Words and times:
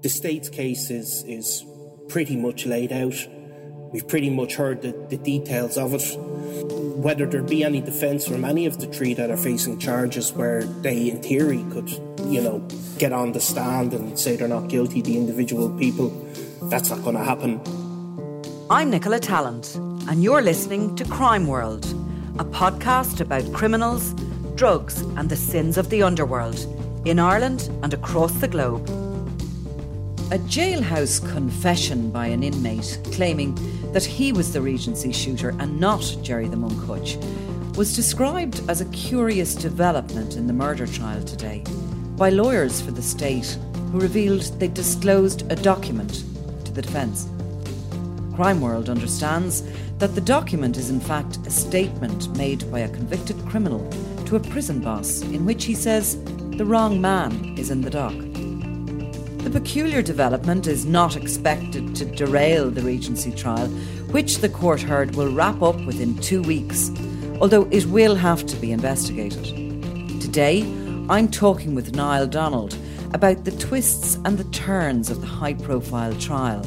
The 0.00 0.08
state's 0.08 0.48
case 0.48 0.90
is, 0.90 1.24
is 1.26 1.64
pretty 2.08 2.36
much 2.36 2.66
laid 2.66 2.92
out. 2.92 3.16
We've 3.92 4.06
pretty 4.06 4.30
much 4.30 4.54
heard 4.54 4.82
the, 4.82 4.92
the 5.08 5.16
details 5.16 5.76
of 5.76 5.92
it. 5.92 6.16
Whether 6.96 7.26
there 7.26 7.42
be 7.42 7.64
any 7.64 7.80
defence 7.80 8.24
from 8.24 8.44
any 8.44 8.66
of 8.66 8.78
the 8.78 8.86
three 8.86 9.12
that 9.14 9.28
are 9.28 9.36
facing 9.36 9.80
charges 9.80 10.32
where 10.32 10.62
they, 10.62 11.10
in 11.10 11.20
theory, 11.20 11.64
could, 11.72 11.90
you 12.26 12.40
know, 12.40 12.60
get 12.98 13.12
on 13.12 13.32
the 13.32 13.40
stand 13.40 13.92
and 13.92 14.16
say 14.16 14.36
they're 14.36 14.46
not 14.46 14.68
guilty, 14.68 15.02
the 15.02 15.16
individual 15.16 15.68
people, 15.78 16.10
that's 16.70 16.90
not 16.90 17.02
going 17.02 17.16
to 17.16 17.24
happen. 17.24 17.60
I'm 18.70 18.90
Nicola 18.90 19.18
Tallant, 19.18 19.74
and 20.08 20.22
you're 20.22 20.42
listening 20.42 20.94
to 20.94 21.04
Crime 21.06 21.48
World, 21.48 21.86
a 22.38 22.44
podcast 22.44 23.20
about 23.20 23.52
criminals, 23.52 24.14
drugs, 24.54 25.00
and 25.00 25.28
the 25.28 25.36
sins 25.36 25.76
of 25.76 25.90
the 25.90 26.04
underworld 26.04 26.56
in 27.04 27.18
Ireland 27.18 27.68
and 27.82 27.92
across 27.92 28.32
the 28.34 28.48
globe. 28.48 28.88
A 30.30 30.38
jailhouse 30.40 31.26
confession 31.32 32.10
by 32.10 32.26
an 32.26 32.42
inmate 32.42 32.98
claiming 33.12 33.54
that 33.94 34.04
he 34.04 34.30
was 34.30 34.52
the 34.52 34.60
Regency 34.60 35.10
shooter 35.10 35.56
and 35.58 35.80
not 35.80 36.18
Gerry 36.20 36.48
the 36.48 36.56
Monk 36.56 36.84
Hutch 36.84 37.16
was 37.78 37.96
described 37.96 38.60
as 38.68 38.82
a 38.82 38.90
curious 38.90 39.54
development 39.54 40.36
in 40.36 40.46
the 40.46 40.52
murder 40.52 40.86
trial 40.86 41.24
today 41.24 41.64
by 42.18 42.28
lawyers 42.28 42.78
for 42.78 42.90
the 42.90 43.00
state 43.00 43.56
who 43.90 44.00
revealed 44.00 44.42
they 44.60 44.68
disclosed 44.68 45.50
a 45.50 45.56
document 45.56 46.24
to 46.66 46.72
the 46.72 46.82
defence. 46.82 47.26
Crime 48.34 48.60
World 48.60 48.90
understands 48.90 49.62
that 49.96 50.14
the 50.14 50.20
document 50.20 50.76
is 50.76 50.90
in 50.90 51.00
fact 51.00 51.38
a 51.46 51.50
statement 51.50 52.36
made 52.36 52.70
by 52.70 52.80
a 52.80 52.90
convicted 52.90 53.42
criminal 53.46 53.90
to 54.26 54.36
a 54.36 54.40
prison 54.40 54.82
boss 54.82 55.22
in 55.22 55.46
which 55.46 55.64
he 55.64 55.74
says 55.74 56.22
the 56.58 56.66
wrong 56.66 57.00
man 57.00 57.56
is 57.56 57.70
in 57.70 57.80
the 57.80 57.88
dock. 57.88 58.27
The 59.38 59.50
peculiar 59.50 60.02
development 60.02 60.66
is 60.66 60.84
not 60.84 61.16
expected 61.16 61.94
to 61.96 62.04
derail 62.04 62.70
the 62.70 62.82
Regency 62.82 63.32
trial, 63.32 63.68
which 64.10 64.38
the 64.38 64.48
court 64.48 64.82
heard 64.82 65.14
will 65.14 65.32
wrap 65.32 65.62
up 65.62 65.76
within 65.86 66.18
two 66.18 66.42
weeks, 66.42 66.90
although 67.40 67.66
it 67.70 67.86
will 67.86 68.14
have 68.14 68.44
to 68.46 68.56
be 68.56 68.72
investigated. 68.72 69.44
Today, 70.20 70.62
I'm 71.08 71.28
talking 71.30 71.74
with 71.74 71.94
Niall 71.94 72.26
Donald 72.26 72.76
about 73.14 73.44
the 73.44 73.52
twists 73.52 74.16
and 74.24 74.36
the 74.36 74.50
turns 74.50 75.08
of 75.08 75.20
the 75.22 75.26
high 75.26 75.54
profile 75.54 76.14
trial, 76.16 76.66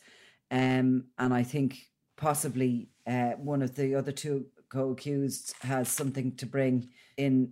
um, 0.49 1.05
and 1.17 1.33
I 1.33 1.43
think 1.43 1.77
possibly 2.17 2.89
uh, 3.07 3.31
one 3.31 3.61
of 3.61 3.75
the 3.75 3.95
other 3.95 4.11
two 4.11 4.45
co-accused 4.69 5.53
has 5.61 5.89
something 5.89 6.35
to 6.37 6.45
bring 6.45 6.89
in, 7.17 7.51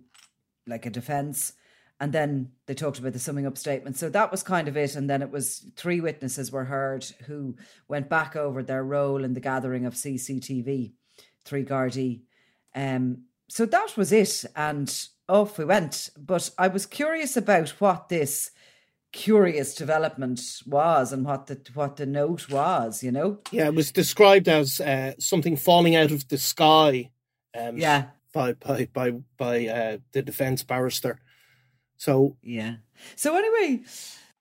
like 0.66 0.86
a 0.86 0.90
defence. 0.90 1.52
And 1.98 2.12
then 2.12 2.52
they 2.66 2.72
talked 2.72 2.98
about 2.98 3.12
the 3.12 3.18
summing 3.18 3.46
up 3.46 3.58
statement. 3.58 3.96
So 3.96 4.08
that 4.08 4.30
was 4.30 4.42
kind 4.42 4.68
of 4.68 4.76
it. 4.76 4.96
And 4.96 5.08
then 5.08 5.20
it 5.20 5.30
was 5.30 5.70
three 5.76 6.00
witnesses 6.00 6.50
were 6.50 6.64
heard 6.64 7.04
who 7.26 7.56
went 7.88 8.08
back 8.08 8.36
over 8.36 8.62
their 8.62 8.82
role 8.82 9.22
in 9.22 9.34
the 9.34 9.40
gathering 9.40 9.84
of 9.84 9.94
CCTV, 9.94 10.92
three 11.44 11.64
Gardaí. 11.64 12.22
Um, 12.74 13.24
so 13.48 13.66
that 13.66 13.96
was 13.98 14.12
it. 14.12 14.46
And 14.56 14.88
off 15.30 15.58
we 15.58 15.64
went. 15.64 16.10
But 16.18 16.50
I 16.58 16.68
was 16.68 16.86
curious 16.86 17.36
about 17.36 17.70
what 17.80 18.08
this 18.08 18.50
curious 19.12 19.74
development 19.74 20.40
was 20.66 21.12
and 21.12 21.24
what 21.24 21.46
the 21.46 21.60
what 21.74 21.96
the 21.96 22.06
note 22.06 22.48
was. 22.50 23.02
You 23.02 23.12
know, 23.12 23.38
yeah, 23.50 23.66
it 23.66 23.74
was 23.74 23.92
described 23.92 24.48
as 24.48 24.80
uh, 24.80 25.14
something 25.18 25.56
falling 25.56 25.96
out 25.96 26.10
of 26.10 26.28
the 26.28 26.38
sky. 26.38 27.10
Um, 27.58 27.78
yeah, 27.78 28.08
by 28.32 28.54
by 28.54 28.86
by 28.92 29.12
by 29.36 29.66
uh, 29.66 29.98
the 30.12 30.22
defense 30.22 30.62
barrister. 30.62 31.20
So 31.96 32.36
yeah. 32.42 32.76
So 33.16 33.36
anyway, 33.36 33.84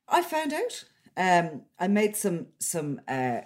I 0.07 0.21
found 0.21 0.53
out. 0.53 0.85
Um, 1.17 1.63
I 1.77 1.87
made 1.89 2.15
some 2.15 2.47
some 2.59 3.01
uh, 3.07 3.41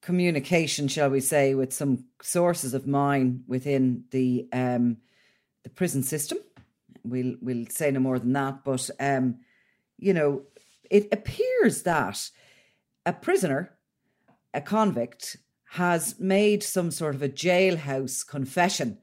communication, 0.00 0.88
shall 0.88 1.10
we 1.10 1.20
say, 1.20 1.54
with 1.54 1.72
some 1.72 2.04
sources 2.22 2.72
of 2.72 2.86
mine 2.86 3.44
within 3.46 4.04
the 4.10 4.48
um, 4.52 4.98
the 5.62 5.70
prison 5.70 6.02
system 6.02 6.38
we'll 7.04 7.36
we'll 7.40 7.66
say 7.68 7.90
no 7.90 8.00
more 8.00 8.18
than 8.18 8.32
that. 8.34 8.64
But 8.64 8.90
um, 8.98 9.36
you 9.98 10.14
know, 10.14 10.42
it 10.90 11.08
appears 11.12 11.82
that 11.82 12.30
a 13.06 13.12
prisoner, 13.12 13.72
a 14.52 14.60
convict, 14.60 15.36
has 15.72 16.18
made 16.18 16.62
some 16.62 16.90
sort 16.90 17.14
of 17.14 17.22
a 17.22 17.28
jailhouse 17.28 18.26
confession 18.26 18.98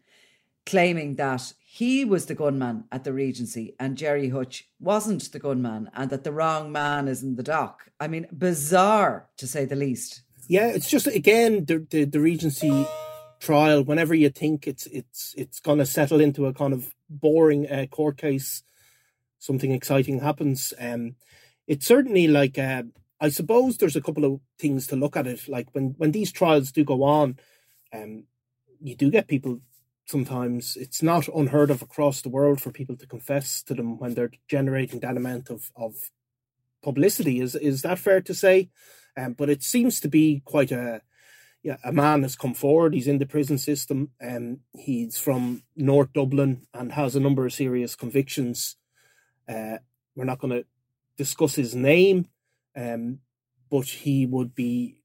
claiming 0.66 1.16
that 1.16 1.54
he 1.66 2.04
was 2.04 2.26
the 2.26 2.36
gunman 2.36 2.84
at 2.92 3.04
the 3.04 3.14
Regency 3.14 3.74
and 3.80 3.96
Gerry 3.96 4.30
Hutch 4.30 4.68
wasn't 4.80 5.32
the 5.32 5.40
gunman 5.40 5.90
and 5.94 6.10
that 6.10 6.24
the 6.24 6.32
wrong 6.32 6.72
man 6.72 7.08
is 7.08 7.24
in 7.24 7.36
the 7.36 7.44
dock. 7.44 7.90
I 8.00 8.08
mean, 8.08 8.28
bizarre 8.38 9.30
to 9.38 9.48
say 9.48 9.64
the 9.64 9.76
least. 9.76 10.22
Yeah, 10.48 10.68
it's 10.68 10.90
just 10.90 11.08
again 11.08 11.66
the 11.66 11.86
the, 11.90 12.04
the 12.06 12.20
Regency 12.20 12.86
trial. 13.40 13.84
Whenever 13.84 14.16
you 14.16 14.30
think 14.30 14.68
it's 14.68 14.86
it's 14.88 15.34
it's 15.38 15.60
going 15.60 15.80
to 15.80 15.86
settle 15.86 16.20
into 16.20 16.46
a 16.46 16.54
kind 16.54 16.74
of 16.74 16.94
boring 17.10 17.70
uh, 17.70 17.86
court 17.88 18.18
case, 18.18 18.64
something 19.40 19.72
exciting 19.72 20.20
happens. 20.20 20.74
Um, 20.80 21.16
it's 21.68 21.86
certainly 21.86 22.28
like 22.28 22.58
uh, 22.58 22.84
I 23.20 23.30
suppose 23.30 23.78
there's 23.78 23.96
a 23.96 24.02
couple 24.02 24.26
of 24.26 24.40
things 24.60 24.88
to 24.88 24.96
look 24.96 25.18
at 25.18 25.28
it. 25.28 25.48
Like 25.48 25.68
when 25.74 25.96
when 25.98 26.12
these 26.12 26.32
trials 26.32 26.72
do 26.72 26.84
go 26.84 27.04
on, 27.04 27.38
um, 27.94 28.26
you 28.80 28.96
do 28.96 29.10
get 29.10 29.28
people 29.28 29.62
sometimes 30.08 30.78
it's 30.78 31.04
not 31.04 31.28
unheard 31.28 31.70
of 31.70 31.82
across 31.82 32.22
the 32.22 32.30
world 32.30 32.62
for 32.62 32.72
people 32.72 32.96
to 32.96 33.06
confess 33.06 33.62
to 33.62 33.74
them 33.74 34.00
when 34.00 34.14
they're 34.14 34.32
generating 34.48 35.02
that 35.02 35.18
amount 35.18 35.50
of, 35.50 35.70
of 35.76 35.94
publicity. 36.82 37.42
Is 37.42 37.56
is 37.56 37.82
that 37.82 38.00
fair 38.00 38.22
to 38.22 38.34
say? 38.34 38.70
Um, 39.18 39.34
but 39.34 39.50
it 39.50 39.64
seems 39.64 40.00
to 40.02 40.08
be 40.08 40.42
quite 40.46 40.72
a 40.72 41.02
a 41.84 41.92
man 41.92 42.24
has 42.24 42.36
come 42.36 42.54
forward. 42.54 42.94
He's 42.94 43.08
in 43.08 43.18
the 43.18 43.26
prison 43.26 43.58
system. 43.58 44.12
Um, 44.22 44.60
he's 44.74 45.18
from 45.18 45.64
North 45.76 46.14
Dublin 46.14 46.68
and 46.74 46.92
has 46.94 47.16
a 47.16 47.20
number 47.20 47.46
of 47.46 47.54
serious 47.54 47.96
convictions. 47.96 48.76
Uh, 49.48 49.78
we're 50.16 50.26
not 50.26 50.40
going 50.40 50.54
to 50.54 50.66
discuss 51.18 51.56
his 51.56 51.76
name, 51.76 52.28
um, 52.76 53.20
but 53.70 53.86
he 53.86 54.26
would 54.26 54.56
be 54.56 54.98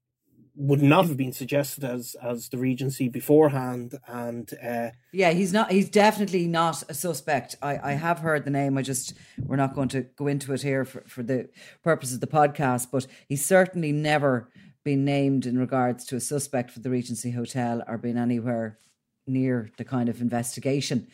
would 0.55 0.83
not 0.83 1.05
have 1.07 1.17
been 1.17 1.33
suggested 1.33 1.83
as 1.83 2.15
as 2.21 2.49
the 2.49 2.57
regency 2.57 3.09
beforehand 3.09 3.95
and 4.07 4.53
uh, 4.63 4.89
yeah 5.11 5.31
he's 5.31 5.51
not 5.51 5.71
he's 5.71 5.89
definitely 5.89 6.47
not 6.47 6.83
a 6.89 6.93
suspect 6.93 7.55
i 7.63 7.79
i 7.91 7.91
have 7.93 8.19
heard 8.19 8.45
the 8.45 8.51
name 8.51 8.77
i 8.77 8.81
just 8.83 9.15
we're 9.39 9.55
not 9.55 9.73
going 9.73 9.89
to 9.89 10.01
go 10.15 10.27
into 10.27 10.53
it 10.53 10.61
here 10.61 10.85
for, 10.85 11.01
for 11.07 11.23
the 11.23 11.49
purpose 11.83 12.13
of 12.13 12.19
the 12.19 12.27
podcast 12.27 12.87
but 12.91 13.07
he's 13.27 13.43
certainly 13.43 13.91
never 13.91 14.47
been 14.83 15.05
named 15.05 15.45
in 15.45 15.57
regards 15.57 16.05
to 16.05 16.15
a 16.15 16.19
suspect 16.19 16.71
for 16.71 16.79
the 16.79 16.89
regency 16.89 17.31
hotel 17.31 17.83
or 17.87 17.97
been 17.97 18.17
anywhere 18.17 18.77
near 19.25 19.69
the 19.77 19.85
kind 19.85 20.09
of 20.09 20.21
investigation 20.21 21.07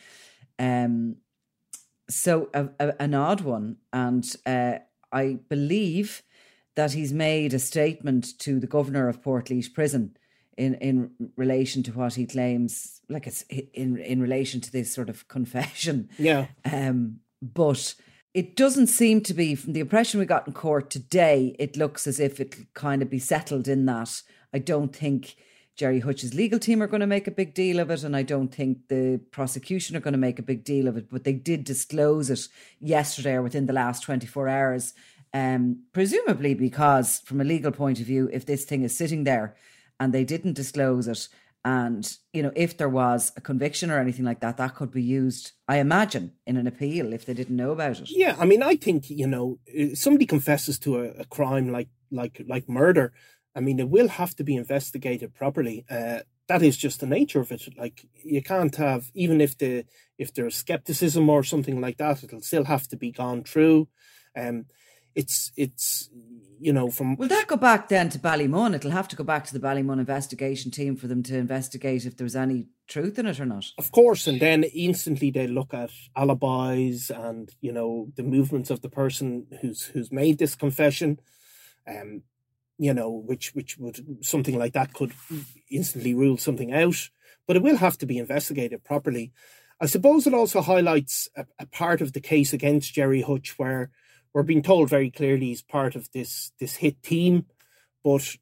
um 0.58 1.16
so 2.08 2.48
a, 2.54 2.68
a, 2.80 3.02
an 3.02 3.14
odd 3.14 3.40
one 3.40 3.76
and 3.92 4.36
uh 4.46 4.74
i 5.12 5.38
believe 5.48 6.22
that 6.76 6.92
he's 6.92 7.12
made 7.12 7.52
a 7.52 7.58
statement 7.58 8.38
to 8.38 8.60
the 8.60 8.66
governor 8.66 9.08
of 9.08 9.22
Port 9.22 9.46
Portlaoise 9.46 9.72
Prison 9.72 10.16
in 10.56 10.74
in 10.74 11.10
relation 11.36 11.82
to 11.84 11.92
what 11.92 12.14
he 12.14 12.26
claims, 12.26 13.00
like 13.08 13.26
it's 13.26 13.42
in 13.74 13.98
in 13.98 14.20
relation 14.20 14.60
to 14.60 14.72
this 14.72 14.92
sort 14.92 15.08
of 15.08 15.28
confession. 15.28 16.08
Yeah. 16.18 16.46
Um, 16.64 17.20
but 17.42 17.94
it 18.34 18.56
doesn't 18.56 18.86
seem 18.86 19.20
to 19.22 19.34
be 19.34 19.54
from 19.54 19.72
the 19.72 19.80
impression 19.80 20.20
we 20.20 20.26
got 20.26 20.46
in 20.46 20.52
court 20.52 20.90
today. 20.90 21.54
It 21.58 21.76
looks 21.76 22.06
as 22.06 22.20
if 22.20 22.40
it'll 22.40 22.64
kind 22.74 23.02
of 23.02 23.10
be 23.10 23.18
settled 23.18 23.68
in 23.68 23.86
that. 23.86 24.22
I 24.52 24.58
don't 24.58 24.94
think. 24.94 25.36
gerry 25.76 26.00
Hutch's 26.00 26.34
legal 26.34 26.58
team 26.58 26.82
are 26.82 26.86
going 26.86 27.00
to 27.00 27.06
make 27.06 27.26
a 27.26 27.32
big 27.32 27.54
deal 27.54 27.80
of 27.80 27.90
it, 27.90 28.04
and 28.04 28.14
I 28.14 28.22
don't 28.22 28.54
think 28.54 28.88
the 28.88 29.20
prosecution 29.30 29.96
are 29.96 30.00
going 30.00 30.12
to 30.12 30.18
make 30.18 30.38
a 30.38 30.42
big 30.42 30.64
deal 30.64 30.88
of 30.88 30.96
it. 30.96 31.08
But 31.10 31.24
they 31.24 31.32
did 31.32 31.64
disclose 31.64 32.30
it 32.30 32.48
yesterday 32.78 33.34
or 33.34 33.42
within 33.42 33.66
the 33.66 33.72
last 33.72 34.02
24 34.02 34.48
hours 34.48 34.94
um, 35.32 35.84
presumably 35.92 36.54
because, 36.54 37.20
from 37.20 37.40
a 37.40 37.44
legal 37.44 37.72
point 37.72 38.00
of 38.00 38.06
view, 38.06 38.28
if 38.32 38.46
this 38.46 38.64
thing 38.64 38.82
is 38.82 38.96
sitting 38.96 39.24
there 39.24 39.54
and 39.98 40.12
they 40.12 40.24
didn't 40.24 40.54
disclose 40.54 41.06
it, 41.06 41.28
and 41.64 42.16
you 42.32 42.42
know, 42.42 42.52
if 42.56 42.76
there 42.76 42.88
was 42.88 43.32
a 43.36 43.40
conviction 43.40 43.90
or 43.90 43.98
anything 43.98 44.24
like 44.24 44.40
that, 44.40 44.56
that 44.56 44.74
could 44.74 44.90
be 44.90 45.02
used, 45.02 45.52
I 45.68 45.78
imagine, 45.78 46.32
in 46.46 46.56
an 46.56 46.66
appeal 46.66 47.12
if 47.12 47.26
they 47.26 47.34
didn't 47.34 47.56
know 47.56 47.72
about 47.72 48.00
it. 48.00 48.10
Yeah, 48.10 48.36
I 48.38 48.46
mean, 48.46 48.62
I 48.62 48.76
think 48.76 49.10
you 49.10 49.26
know, 49.26 49.58
somebody 49.94 50.26
confesses 50.26 50.78
to 50.80 51.00
a, 51.00 51.10
a 51.20 51.24
crime 51.26 51.70
like 51.70 51.88
like 52.10 52.42
like 52.48 52.68
murder. 52.68 53.12
I 53.54 53.60
mean, 53.60 53.78
it 53.80 53.90
will 53.90 54.08
have 54.08 54.34
to 54.36 54.44
be 54.44 54.56
investigated 54.56 55.34
properly. 55.34 55.84
Uh, 55.90 56.20
that 56.48 56.62
is 56.62 56.76
just 56.76 57.00
the 57.00 57.06
nature 57.06 57.40
of 57.40 57.52
it. 57.52 57.62
Like 57.76 58.06
you 58.24 58.42
can't 58.42 58.74
have 58.76 59.10
even 59.14 59.40
if 59.40 59.58
the 59.58 59.84
if 60.18 60.32
there's 60.32 60.56
skepticism 60.56 61.28
or 61.28 61.44
something 61.44 61.80
like 61.80 61.98
that, 61.98 62.24
it'll 62.24 62.40
still 62.40 62.64
have 62.64 62.88
to 62.88 62.96
be 62.96 63.12
gone 63.12 63.44
through. 63.44 63.88
Um, 64.36 64.66
it's 65.14 65.52
it's 65.56 66.08
you 66.60 66.72
know 66.72 66.90
from 66.90 67.16
will 67.16 67.28
that 67.28 67.46
go 67.46 67.56
back 67.56 67.88
then 67.88 68.08
to 68.10 68.18
Ballymun? 68.18 68.74
It'll 68.74 68.90
have 68.90 69.08
to 69.08 69.16
go 69.16 69.24
back 69.24 69.44
to 69.46 69.52
the 69.52 69.60
Ballymun 69.60 69.98
investigation 69.98 70.70
team 70.70 70.96
for 70.96 71.06
them 71.06 71.22
to 71.24 71.36
investigate 71.36 72.04
if 72.06 72.16
there's 72.16 72.36
any 72.36 72.66
truth 72.86 73.18
in 73.18 73.26
it 73.26 73.40
or 73.40 73.46
not. 73.46 73.64
Of 73.78 73.90
course, 73.92 74.26
and 74.26 74.40
then 74.40 74.64
instantly 74.64 75.30
they 75.30 75.46
look 75.46 75.72
at 75.72 75.90
alibis 76.16 77.10
and 77.10 77.50
you 77.60 77.72
know 77.72 78.12
the 78.16 78.22
movements 78.22 78.70
of 78.70 78.82
the 78.82 78.90
person 78.90 79.46
who's 79.60 79.86
who's 79.86 80.12
made 80.12 80.38
this 80.38 80.54
confession. 80.54 81.20
Um, 81.88 82.22
you 82.78 82.94
know, 82.94 83.10
which 83.10 83.54
which 83.54 83.76
would 83.78 84.24
something 84.24 84.58
like 84.58 84.72
that 84.74 84.94
could 84.94 85.12
instantly 85.70 86.14
rule 86.14 86.36
something 86.36 86.72
out, 86.72 87.10
but 87.46 87.56
it 87.56 87.62
will 87.62 87.76
have 87.76 87.98
to 87.98 88.06
be 88.06 88.18
investigated 88.18 88.84
properly. 88.84 89.32
I 89.80 89.86
suppose 89.86 90.26
it 90.26 90.34
also 90.34 90.60
highlights 90.60 91.28
a, 91.36 91.46
a 91.58 91.66
part 91.66 92.00
of 92.02 92.12
the 92.12 92.20
case 92.20 92.52
against 92.52 92.92
Gerry 92.92 93.22
Hutch 93.22 93.58
where 93.58 93.90
we're 94.32 94.42
being 94.42 94.62
told 94.62 94.88
very 94.88 95.10
clearly 95.10 95.46
he's 95.46 95.62
part 95.62 95.96
of 95.96 96.10
this 96.12 96.52
this 96.60 96.76
hit 96.76 97.02
team, 97.02 97.46
but 98.04 98.36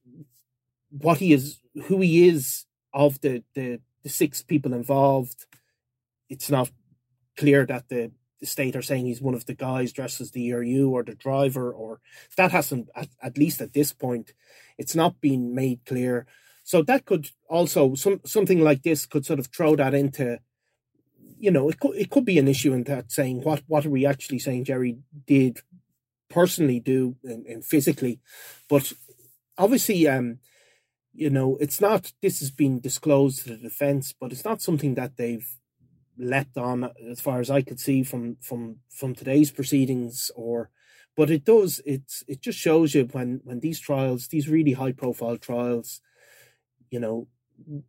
what 0.90 1.18
he 1.18 1.32
is, 1.32 1.60
who 1.84 2.00
he 2.00 2.28
is, 2.28 2.66
of 2.92 3.20
the 3.20 3.42
the, 3.54 3.80
the 4.02 4.08
six 4.08 4.42
people 4.42 4.72
involved, 4.72 5.46
it's 6.28 6.50
not 6.50 6.70
clear 7.36 7.64
that 7.66 7.88
the, 7.88 8.10
the 8.40 8.46
state 8.46 8.76
are 8.76 8.82
saying 8.82 9.06
he's 9.06 9.22
one 9.22 9.34
of 9.34 9.46
the 9.46 9.54
guys 9.54 9.92
dressed 9.92 10.20
as 10.20 10.32
the 10.32 10.48
ERU 10.50 10.90
or 10.90 11.02
the 11.02 11.14
driver, 11.14 11.72
or 11.72 12.00
that 12.36 12.52
hasn't 12.52 12.88
at, 12.94 13.08
at 13.22 13.38
least 13.38 13.60
at 13.60 13.72
this 13.72 13.92
point, 13.92 14.32
it's 14.76 14.94
not 14.94 15.20
been 15.20 15.54
made 15.54 15.80
clear. 15.86 16.26
So 16.64 16.82
that 16.82 17.06
could 17.06 17.30
also 17.48 17.94
some 17.94 18.20
something 18.26 18.60
like 18.60 18.82
this 18.82 19.06
could 19.06 19.24
sort 19.24 19.38
of 19.38 19.46
throw 19.46 19.74
that 19.76 19.94
into 19.94 20.38
you 21.40 21.50
know, 21.50 21.68
it 21.68 21.78
could 21.78 21.94
it 21.96 22.10
could 22.10 22.24
be 22.24 22.38
an 22.38 22.48
issue 22.48 22.72
in 22.72 22.84
that 22.84 23.12
saying 23.12 23.42
what 23.42 23.62
what 23.66 23.86
are 23.86 23.90
we 23.90 24.04
actually 24.04 24.38
saying 24.38 24.64
Gerry 24.64 24.98
did 25.26 25.60
personally 26.30 26.80
do 26.80 27.16
and, 27.24 27.46
and 27.46 27.64
physically, 27.64 28.20
but 28.68 28.92
obviously, 29.56 30.06
um, 30.08 30.38
you 31.12 31.30
know, 31.30 31.56
it's 31.60 31.80
not. 31.80 32.12
This 32.22 32.38
has 32.40 32.50
been 32.50 32.80
disclosed 32.80 33.42
to 33.42 33.50
the 33.50 33.56
defence, 33.56 34.14
but 34.18 34.32
it's 34.32 34.44
not 34.44 34.62
something 34.62 34.94
that 34.94 35.16
they've 35.16 35.48
leapt 36.16 36.56
on, 36.56 36.90
as 37.10 37.20
far 37.20 37.40
as 37.40 37.50
I 37.50 37.62
could 37.62 37.80
see 37.80 38.02
from 38.02 38.36
from 38.40 38.78
from 38.88 39.14
today's 39.14 39.50
proceedings. 39.50 40.30
Or, 40.36 40.70
but 41.16 41.30
it 41.30 41.44
does. 41.44 41.80
It's 41.84 42.22
it 42.28 42.40
just 42.40 42.58
shows 42.58 42.94
you 42.94 43.04
when 43.10 43.40
when 43.42 43.60
these 43.60 43.80
trials, 43.80 44.28
these 44.28 44.48
really 44.48 44.74
high 44.74 44.92
profile 44.92 45.38
trials, 45.38 46.00
you 46.90 47.00
know, 47.00 47.26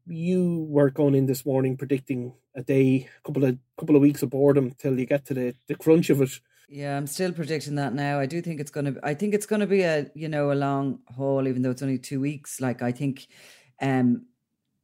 you 0.08 0.66
were 0.68 0.90
going 0.90 1.16
in 1.16 1.28
this 1.28 1.46
morning 1.46 1.78
predicting 1.78 2.34
a 2.56 2.64
day, 2.64 3.10
a 3.20 3.22
couple 3.28 3.46
of 3.46 3.58
couple 3.78 3.96
of 3.96 4.02
weeks 4.02 4.24
of 4.24 4.32
boredom 4.32 4.72
till 4.72 5.00
you 5.00 5.06
get 5.06 5.26
to 5.26 5.34
the 5.36 5.56
the 5.68 5.76
crunch 5.76 6.10
of 6.10 6.22
it. 6.22 6.40
Yeah, 6.72 6.96
I'm 6.98 7.08
still 7.08 7.32
predicting 7.32 7.76
that 7.76 7.96
now. 7.96 8.20
I 8.20 8.28
do 8.28 8.42
think 8.42 8.60
it's 8.60 8.70
to. 8.86 9.00
I 9.02 9.16
think 9.16 9.34
it's 9.34 9.48
to 9.62 9.66
be 9.68 9.82
a 9.82 10.06
you 10.14 10.30
know 10.30 10.52
a 10.52 10.54
long 10.54 11.00
haul, 11.08 11.48
even 11.48 11.64
though 11.64 11.72
it's 11.72 11.82
only 11.82 11.98
two 11.98 12.22
weeks. 12.22 12.62
Like 12.62 12.84
I 12.84 12.92
think, 12.92 13.28
um, 13.82 14.28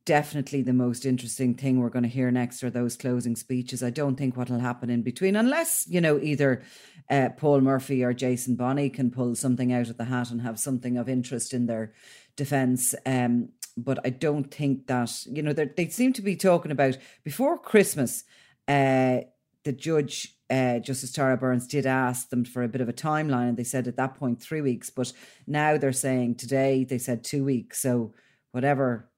definitely 0.04 0.63
the 0.63 0.74
most 0.74 1.06
interesting 1.06 1.54
thing 1.54 1.80
we're 1.80 1.92
going 1.92 2.04
to 2.04 2.10
hear 2.10 2.32
next 2.32 2.63
are 2.63 2.72
those 2.72 2.98
closing 2.98 3.36
speeches. 3.36 3.84
I 3.84 3.92
don't 3.92 4.15
think 4.15 4.36
what'll 4.36 4.60
happen 4.60 4.89
in 4.89 5.04
between, 5.04 5.36
unless 5.36 5.86
you 5.88 6.01
know 6.01 6.18
either 6.18 6.63
uh, 7.12 7.30
Paul 7.38 7.62
Murphy 7.62 8.04
or 8.04 8.13
Jason 8.13 8.56
Bonney 8.56 8.89
can 8.89 9.12
pull 9.12 9.36
something 9.36 9.72
out 9.72 9.89
of 9.89 9.98
the 9.98 10.06
hat 10.06 10.32
and 10.32 10.42
have 10.42 10.60
something 10.60 10.98
of 10.98 11.08
interest 11.08 11.54
in 11.54 11.68
their 11.68 11.94
defence. 12.36 12.96
Um, 13.06 13.50
but 13.77 14.00
I 14.04 14.10
don't 14.10 14.51
think 14.51 14.88
that 14.88 15.24
you 15.27 15.44
know 15.44 15.54
they 15.54 15.89
seem 15.89 16.13
to 16.13 16.24
be 16.24 16.36
talking 16.36 16.72
about 16.72 16.98
before 17.24 17.60
Christmas. 17.60 18.24
Uh, 18.68 19.20
the 19.65 19.74
judge 19.74 20.38
uh, 20.50 20.79
Justice 20.79 21.12
Tara 21.12 21.36
Burns 21.36 21.67
did 21.67 21.86
ask 21.86 22.29
them 22.29 22.45
for 22.45 22.63
a 22.63 22.69
bit 22.69 22.81
of 22.81 22.88
a 22.88 22.93
timeline, 22.93 23.50
and 23.50 23.57
they 23.57 23.63
said 23.63 23.88
at 23.88 23.98
that 23.98 24.15
point 24.15 24.41
three 24.41 24.62
weeks. 24.62 24.89
But 24.89 25.12
now 25.48 25.77
they're 25.77 25.91
saying 25.91 26.36
today 26.36 26.84
they 26.84 27.00
said 27.00 27.24
two 27.24 27.43
weeks. 27.43 27.81
So 27.81 28.13
whatever 28.51 29.10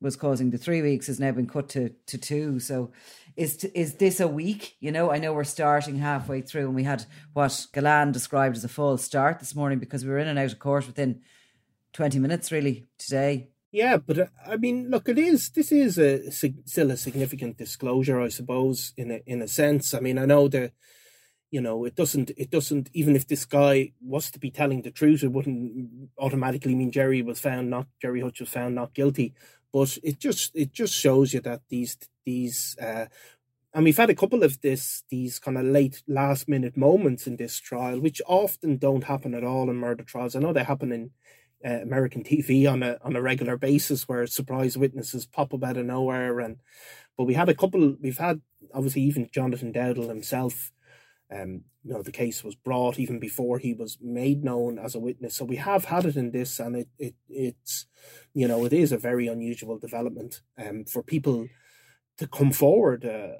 was 0.00 0.16
causing 0.16 0.50
the 0.50 0.58
three 0.58 0.80
weeks 0.80 1.08
has 1.08 1.20
now 1.20 1.32
been 1.32 1.48
cut 1.48 1.68
to 1.70 1.90
to 2.06 2.16
two. 2.16 2.60
So 2.60 2.92
is 3.36 3.64
is 3.64 3.94
this 3.94 4.20
a 4.20 4.28
week? 4.28 4.76
You 4.80 4.92
know, 4.92 5.10
I 5.10 5.18
know 5.18 5.32
we're 5.32 5.44
starting 5.44 5.98
halfway 5.98 6.40
through, 6.40 6.66
and 6.66 6.74
we 6.74 6.84
had 6.84 7.04
what 7.32 7.66
Galan 7.72 8.12
described 8.12 8.56
as 8.56 8.64
a 8.64 8.68
false 8.68 9.02
start 9.02 9.40
this 9.40 9.54
morning 9.54 9.80
because 9.80 10.04
we 10.04 10.10
were 10.10 10.18
in 10.18 10.28
and 10.28 10.38
out 10.38 10.52
of 10.52 10.58
court 10.60 10.86
within 10.86 11.20
twenty 11.92 12.18
minutes, 12.20 12.52
really 12.52 12.86
today. 12.96 13.50
Yeah, 13.72 13.98
but 13.98 14.18
uh, 14.18 14.26
I 14.46 14.56
mean, 14.56 14.90
look, 14.90 15.08
it 15.08 15.18
is. 15.18 15.50
This 15.50 15.70
is 15.70 15.96
a 15.98 16.30
still 16.32 16.90
a 16.90 16.96
significant 16.96 17.56
disclosure, 17.56 18.20
I 18.20 18.28
suppose, 18.28 18.92
in 18.96 19.10
a 19.12 19.20
in 19.26 19.42
a 19.42 19.48
sense. 19.48 19.94
I 19.94 20.00
mean, 20.00 20.18
I 20.18 20.26
know 20.26 20.48
that 20.48 20.72
you 21.50 21.60
know 21.60 21.84
it 21.84 21.94
doesn't 21.94 22.30
it 22.36 22.50
doesn't 22.50 22.90
even 22.94 23.16
if 23.16 23.26
this 23.26 23.44
guy 23.44 23.92
was 24.00 24.30
to 24.30 24.38
be 24.38 24.50
telling 24.50 24.82
the 24.82 24.90
truth 24.90 25.22
it 25.22 25.32
wouldn't 25.32 26.10
automatically 26.18 26.74
mean 26.74 26.90
gerry 26.90 27.22
was 27.22 27.40
found 27.40 27.70
not 27.70 27.86
gerry 28.00 28.20
hutch 28.20 28.40
was 28.40 28.48
found 28.48 28.74
not 28.74 28.94
guilty 28.94 29.34
but 29.72 29.98
it 30.02 30.18
just 30.18 30.54
it 30.54 30.72
just 30.72 30.94
shows 30.94 31.34
you 31.34 31.40
that 31.40 31.60
these 31.68 31.96
these 32.24 32.76
uh 32.80 33.06
and 33.74 33.84
we've 33.84 33.96
had 33.96 34.10
a 34.10 34.14
couple 34.14 34.42
of 34.42 34.60
this 34.62 35.04
these 35.10 35.38
kind 35.38 35.58
of 35.58 35.64
late 35.64 36.02
last 36.08 36.48
minute 36.48 36.76
moments 36.76 37.26
in 37.26 37.36
this 37.36 37.58
trial 37.60 38.00
which 38.00 38.22
often 38.26 38.76
don't 38.76 39.04
happen 39.04 39.34
at 39.34 39.44
all 39.44 39.68
in 39.70 39.76
murder 39.76 40.04
trials 40.04 40.36
i 40.36 40.38
know 40.40 40.52
they 40.52 40.64
happen 40.64 40.92
in 40.92 41.10
uh, 41.64 41.80
american 41.82 42.22
tv 42.22 42.70
on 42.70 42.82
a 42.82 42.98
on 43.02 43.16
a 43.16 43.22
regular 43.22 43.56
basis 43.56 44.08
where 44.08 44.26
surprise 44.26 44.76
witnesses 44.76 45.26
pop 45.26 45.52
up 45.54 45.64
out 45.64 45.76
of 45.76 45.86
nowhere 45.86 46.40
and 46.40 46.56
but 47.16 47.24
we 47.24 47.34
had 47.34 47.48
a 47.48 47.54
couple 47.54 47.96
we've 48.00 48.18
had 48.18 48.40
obviously 48.74 49.02
even 49.02 49.28
jonathan 49.32 49.72
Dowdall 49.72 50.08
himself 50.08 50.72
um, 51.32 51.64
you 51.84 51.94
know, 51.94 52.02
the 52.02 52.12
case 52.12 52.42
was 52.42 52.54
brought 52.54 52.98
even 52.98 53.18
before 53.18 53.58
he 53.58 53.72
was 53.72 53.98
made 54.00 54.44
known 54.44 54.78
as 54.78 54.94
a 54.94 55.00
witness. 55.00 55.34
So 55.34 55.44
we 55.44 55.56
have 55.56 55.86
had 55.86 56.04
it 56.04 56.16
in 56.16 56.32
this, 56.32 56.58
and 56.58 56.76
it 56.76 56.88
it 56.98 57.14
it's 57.28 57.86
you 58.34 58.48
know 58.48 58.64
it 58.64 58.72
is 58.72 58.92
a 58.92 58.98
very 58.98 59.28
unusual 59.28 59.78
development 59.78 60.42
um, 60.58 60.84
for 60.84 61.02
people 61.02 61.46
to 62.18 62.26
come 62.26 62.52
forward. 62.52 63.04
Uh, 63.04 63.38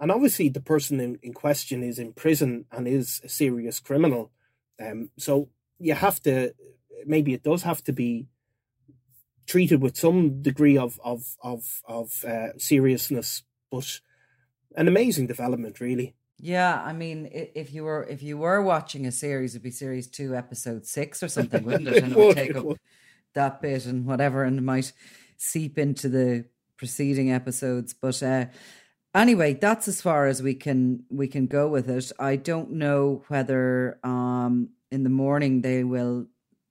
and 0.00 0.10
obviously, 0.10 0.48
the 0.48 0.60
person 0.60 1.00
in, 1.00 1.18
in 1.22 1.32
question 1.32 1.82
is 1.82 1.98
in 1.98 2.12
prison 2.12 2.64
and 2.72 2.88
is 2.88 3.20
a 3.24 3.28
serious 3.28 3.78
criminal. 3.78 4.30
Um, 4.80 5.10
so 5.18 5.48
you 5.78 5.94
have 5.94 6.20
to 6.22 6.54
maybe 7.06 7.34
it 7.34 7.42
does 7.42 7.62
have 7.62 7.82
to 7.84 7.92
be 7.92 8.28
treated 9.46 9.82
with 9.82 9.96
some 9.96 10.42
degree 10.42 10.78
of 10.78 11.00
of 11.04 11.36
of 11.42 11.82
of 11.86 12.24
uh, 12.24 12.58
seriousness, 12.58 13.42
but 13.70 14.00
an 14.76 14.88
amazing 14.88 15.26
development, 15.26 15.80
really. 15.80 16.14
Yeah, 16.38 16.82
I 16.82 16.92
mean, 16.92 17.28
if 17.32 17.72
you 17.72 17.84
were 17.84 18.04
if 18.04 18.22
you 18.22 18.38
were 18.38 18.62
watching 18.62 19.06
a 19.06 19.12
series, 19.12 19.54
it'd 19.54 19.62
be 19.62 19.70
series 19.70 20.08
two, 20.08 20.34
episode 20.34 20.86
six, 20.86 21.22
or 21.22 21.28
something, 21.28 21.64
wouldn't 21.64 21.88
it? 21.88 22.02
And 22.04 22.12
it 22.12 22.18
would 22.18 22.36
take 22.36 22.56
up 22.56 22.66
that 23.34 23.62
bit 23.62 23.86
and 23.86 24.04
whatever, 24.04 24.42
and 24.44 24.64
might 24.64 24.92
seep 25.36 25.78
into 25.78 26.08
the 26.08 26.46
preceding 26.76 27.30
episodes. 27.30 27.94
But 27.94 28.22
uh, 28.22 28.46
anyway, 29.14 29.54
that's 29.54 29.86
as 29.86 30.00
far 30.00 30.26
as 30.26 30.42
we 30.42 30.54
can 30.54 31.04
we 31.10 31.28
can 31.28 31.46
go 31.46 31.68
with 31.68 31.88
it. 31.88 32.10
I 32.18 32.36
don't 32.36 32.72
know 32.72 33.24
whether 33.28 34.00
um, 34.02 34.70
in 34.90 35.04
the 35.04 35.10
morning 35.10 35.62
they 35.62 35.84
will, 35.84 36.26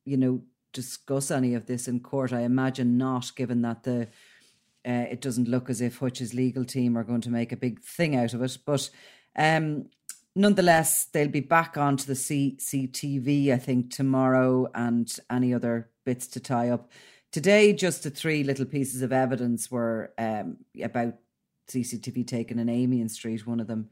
you 0.06 0.18
know, 0.18 0.42
discuss 0.74 1.32
any 1.32 1.54
of 1.54 1.66
this 1.66 1.88
in 1.88 2.00
court. 2.00 2.34
I 2.34 2.42
imagine 2.42 2.98
not, 2.98 3.32
given 3.36 3.62
that 3.62 3.84
the 3.84 4.08
uh, 4.84 5.06
it 5.12 5.22
doesn't 5.22 5.48
look 5.48 5.70
as 5.70 5.80
if 5.80 6.00
Hutch's 6.00 6.34
legal 6.34 6.66
team 6.66 6.98
are 6.98 7.04
going 7.04 7.22
to 7.22 7.30
make 7.30 7.52
a 7.52 7.58
big 7.58 7.82
thing 7.82 8.16
out 8.16 8.34
of 8.34 8.42
it, 8.42 8.58
but. 8.66 8.90
Um, 9.36 9.86
nonetheless, 10.36 11.06
they'll 11.06 11.28
be 11.28 11.42
back 11.42 11.78
onto 11.78 12.06
the 12.06 12.14
CCTV, 12.14 13.54
I 13.54 13.58
think, 13.58 13.92
tomorrow 13.92 14.68
and 14.74 15.12
any 15.30 15.54
other 15.54 15.90
bits 16.06 16.28
to 16.28 16.40
tie 16.40 16.70
up. 16.70 16.92
Today, 17.32 17.74
just 17.74 18.04
the 18.04 18.10
three 18.10 18.44
little 18.44 18.66
pieces 18.66 19.02
of 19.02 19.14
evidence 19.14 19.72
were 19.72 20.14
um, 20.18 20.58
about 20.82 21.16
CCTV 21.70 22.28
taken 22.28 22.60
in 22.60 22.70
Amiens 22.70 23.14
Street, 23.14 23.48
one 23.48 23.60
of 23.60 23.68
them. 23.68 23.90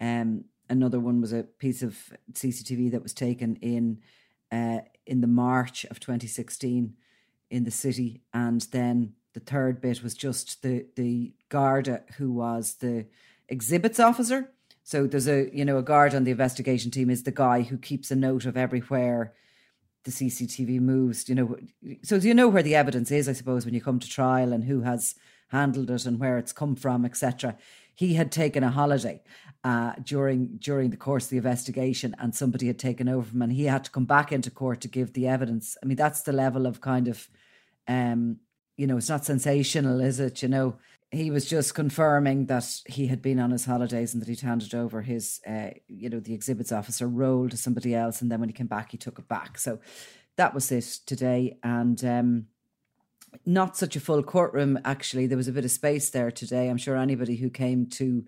Um, 0.00 0.44
another 0.68 1.00
one 1.00 1.20
was 1.20 1.32
a 1.32 1.44
piece 1.44 1.82
of 1.82 1.96
CCTV 2.32 2.90
that 2.92 3.02
was 3.02 3.14
taken 3.14 3.56
in 3.56 4.00
uh, 4.50 4.80
in 5.06 5.20
the 5.20 5.26
March 5.26 5.84
of 5.86 6.00
2016 6.00 6.94
in 7.50 7.64
the 7.64 7.70
city. 7.70 8.22
And 8.32 8.60
then 8.72 9.14
the 9.34 9.40
third 9.40 9.80
bit 9.80 10.02
was 10.02 10.14
just 10.14 10.62
the, 10.62 10.86
the 10.96 11.34
Garda 11.48 11.94
uh, 11.94 12.12
who 12.18 12.32
was 12.32 12.74
the 12.74 13.06
exhibits 13.48 14.00
officer 14.00 14.50
so 14.84 15.06
there's 15.06 15.28
a 15.28 15.48
you 15.52 15.64
know 15.64 15.78
a 15.78 15.82
guard 15.82 16.14
on 16.14 16.24
the 16.24 16.30
investigation 16.30 16.90
team 16.90 17.10
is 17.10 17.22
the 17.22 17.30
guy 17.30 17.62
who 17.62 17.78
keeps 17.78 18.10
a 18.10 18.16
note 18.16 18.44
of 18.44 18.56
everywhere 18.56 19.32
the 20.04 20.10
CCTV 20.10 20.80
moves. 20.80 21.28
You 21.28 21.34
know, 21.34 21.56
so 22.02 22.16
you 22.16 22.34
know 22.34 22.48
where 22.48 22.62
the 22.62 22.74
evidence 22.74 23.10
is? 23.10 23.28
I 23.28 23.32
suppose 23.32 23.64
when 23.64 23.74
you 23.74 23.80
come 23.80 24.00
to 24.00 24.08
trial 24.08 24.52
and 24.52 24.64
who 24.64 24.80
has 24.82 25.14
handled 25.48 25.90
it 25.90 26.06
and 26.06 26.18
where 26.18 26.38
it's 26.38 26.52
come 26.52 26.74
from, 26.74 27.04
etc. 27.04 27.56
He 28.02 28.14
had 28.14 28.32
taken 28.32 28.64
a 28.64 28.70
holiday 28.70 29.22
uh, 29.62 29.92
during 30.02 30.58
during 30.68 30.90
the 30.90 30.96
course 30.96 31.26
of 31.26 31.30
the 31.30 31.36
investigation, 31.36 32.16
and 32.18 32.34
somebody 32.34 32.66
had 32.66 32.78
taken 32.78 33.08
over 33.08 33.24
from 33.28 33.38
him, 33.38 33.42
and 33.42 33.52
he 33.52 33.66
had 33.66 33.84
to 33.84 33.92
come 33.92 34.06
back 34.06 34.32
into 34.32 34.50
court 34.50 34.80
to 34.80 34.88
give 34.88 35.12
the 35.12 35.28
evidence. 35.28 35.76
I 35.80 35.86
mean, 35.86 35.96
that's 35.96 36.22
the 36.22 36.32
level 36.32 36.66
of 36.66 36.80
kind 36.80 37.06
of, 37.06 37.28
um, 37.86 38.38
you 38.76 38.88
know, 38.88 38.96
it's 38.96 39.08
not 39.08 39.24
sensational, 39.24 40.00
is 40.00 40.18
it? 40.18 40.42
You 40.42 40.48
know, 40.48 40.78
he 41.12 41.30
was 41.30 41.44
just 41.44 41.76
confirming 41.76 42.46
that 42.46 42.66
he 42.86 43.06
had 43.06 43.22
been 43.22 43.38
on 43.38 43.52
his 43.52 43.66
holidays 43.66 44.14
and 44.14 44.20
that 44.20 44.28
he'd 44.28 44.40
handed 44.40 44.74
over 44.74 45.02
his, 45.02 45.40
uh, 45.46 45.70
you 45.86 46.10
know, 46.10 46.18
the 46.18 46.34
exhibits 46.34 46.72
officer 46.72 47.06
role 47.06 47.48
to 47.48 47.56
somebody 47.56 47.94
else. 47.94 48.20
And 48.20 48.32
then 48.32 48.40
when 48.40 48.48
he 48.48 48.58
came 48.60 48.66
back, 48.66 48.90
he 48.90 48.98
took 48.98 49.20
it 49.20 49.28
back. 49.28 49.58
So 49.58 49.78
that 50.36 50.54
was 50.54 50.72
it 50.72 50.98
today. 51.06 51.58
And 51.62 52.04
um, 52.04 52.46
not 53.46 53.76
such 53.76 53.96
a 53.96 54.00
full 54.00 54.22
courtroom, 54.22 54.78
actually. 54.84 55.26
There 55.26 55.36
was 55.36 55.48
a 55.48 55.52
bit 55.52 55.64
of 55.64 55.70
space 55.70 56.10
there 56.10 56.30
today. 56.30 56.68
I'm 56.68 56.78
sure 56.78 56.96
anybody 56.96 57.36
who 57.36 57.50
came 57.50 57.86
to 57.86 58.24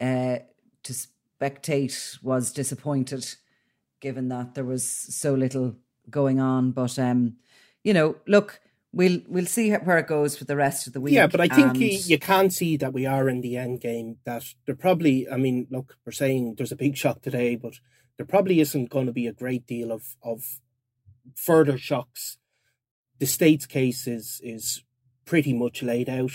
uh, 0.00 0.38
to 0.82 0.92
spectate 0.92 2.22
was 2.22 2.52
disappointed, 2.52 3.26
given 4.00 4.28
that 4.28 4.54
there 4.54 4.64
was 4.64 4.84
so 4.84 5.34
little 5.34 5.76
going 6.08 6.40
on. 6.40 6.72
But, 6.72 6.98
um, 6.98 7.36
you 7.84 7.92
know, 7.92 8.16
look 8.26 8.60
we'll 8.92 9.20
we'll 9.28 9.46
see 9.46 9.72
where 9.72 9.98
it 9.98 10.06
goes 10.06 10.36
for 10.36 10.44
the 10.44 10.56
rest 10.56 10.86
of 10.86 10.92
the 10.92 11.00
week. 11.00 11.14
Yeah, 11.14 11.26
but 11.26 11.40
I 11.40 11.48
think 11.48 11.68
and... 11.68 11.76
you, 11.76 11.98
you 12.04 12.18
can 12.18 12.50
see 12.50 12.76
that 12.76 12.92
we 12.92 13.06
are 13.06 13.28
in 13.28 13.40
the 13.40 13.56
end 13.56 13.80
game. 13.80 14.16
That 14.24 14.44
there 14.66 14.74
probably, 14.74 15.28
I 15.30 15.36
mean, 15.36 15.66
look, 15.70 15.96
we're 16.04 16.12
saying 16.12 16.54
there's 16.56 16.72
a 16.72 16.76
big 16.76 16.96
shock 16.96 17.22
today, 17.22 17.56
but 17.56 17.74
there 18.16 18.26
probably 18.26 18.60
isn't 18.60 18.90
going 18.90 19.06
to 19.06 19.12
be 19.12 19.26
a 19.26 19.32
great 19.32 19.66
deal 19.66 19.92
of 19.92 20.16
of 20.22 20.60
further 21.34 21.78
shocks. 21.78 22.38
The 23.20 23.26
state's 23.26 23.66
case 23.66 24.06
is 24.08 24.40
is 24.42 24.82
pretty 25.24 25.52
much 25.52 25.82
laid 25.82 26.08
out. 26.08 26.32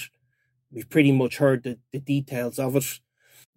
We've 0.72 0.90
pretty 0.90 1.12
much 1.12 1.38
heard 1.38 1.64
the, 1.64 1.80
the 1.92 2.00
details 2.00 2.60
of 2.60 2.76
it. 2.76 3.00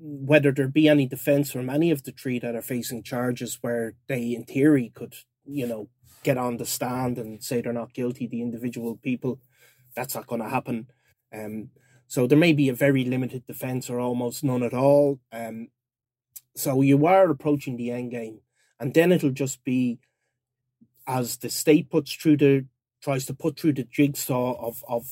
Whether 0.00 0.50
there 0.50 0.68
be 0.68 0.88
any 0.88 1.06
defence 1.06 1.52
from 1.52 1.68
any 1.70 1.90
of 1.90 2.02
the 2.02 2.12
three 2.12 2.38
that 2.40 2.56
are 2.56 2.62
facing 2.62 3.02
charges 3.02 3.58
where 3.60 3.94
they, 4.08 4.34
in 4.34 4.44
theory, 4.44 4.92
could, 4.94 5.14
you 5.44 5.66
know, 5.66 5.88
get 6.22 6.38
on 6.38 6.56
the 6.56 6.66
stand 6.66 7.18
and 7.18 7.42
say 7.42 7.60
they're 7.60 7.72
not 7.72 7.94
guilty, 7.94 8.26
the 8.26 8.42
individual 8.42 8.96
people, 8.96 9.40
that's 9.94 10.14
not 10.14 10.26
going 10.26 10.40
to 10.40 10.48
happen. 10.48 10.88
Um, 11.32 11.70
so 12.06 12.26
there 12.26 12.38
may 12.38 12.52
be 12.52 12.68
a 12.68 12.74
very 12.74 13.04
limited 13.04 13.46
defence 13.46 13.90
or 13.90 14.00
almost 14.00 14.42
none 14.44 14.62
at 14.62 14.74
all. 14.74 15.20
Um, 15.32 15.68
so 16.54 16.80
you 16.80 17.06
are 17.06 17.30
approaching 17.30 17.76
the 17.76 17.90
end 17.90 18.10
game, 18.12 18.40
and 18.80 18.94
then 18.94 19.12
it'll 19.12 19.30
just 19.30 19.62
be 19.64 19.98
as 21.06 21.36
the 21.38 21.50
state 21.50 21.90
puts 21.90 22.12
through 22.12 22.36
the 22.38 22.66
tries 23.02 23.26
to 23.26 23.34
put 23.34 23.58
through 23.58 23.74
the 23.74 23.84
jigsaw 23.84 24.54
of 24.60 24.82
of 24.88 25.06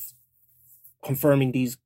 confirming 1.03 1.51
these, 1.51 1.77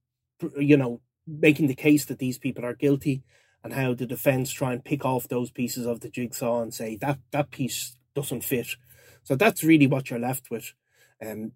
you 0.58 0.77
know, 0.77 1.01
making 1.27 1.67
the 1.67 1.75
case 1.75 2.05
that 2.05 2.20
these 2.20 2.38
people 2.38 2.65
are 2.65 2.74
guilty, 2.74 3.24
and 3.63 3.74
how 3.74 3.93
the 3.93 4.05
defence 4.05 4.51
try 4.51 4.74
and 4.74 4.84
pick 4.84 5.05
off 5.05 5.27
those 5.27 5.51
pieces 5.51 5.86
of 5.86 6.00
the 6.00 6.10
jigsaw 6.10 6.62
and 6.62 6.74
say 6.74 6.98
that 6.98 7.20
that 7.31 7.51
piece 7.51 7.96
doesn't 8.13 8.43
fit 8.43 8.75
so 9.24 9.36
that's 9.36 9.63
really 9.63 9.88
what 9.88 10.10
you're 10.10 10.20
left 10.20 10.50
with. 10.50 10.74
Um, 11.25 11.53